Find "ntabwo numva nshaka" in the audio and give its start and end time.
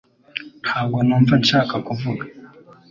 0.63-1.75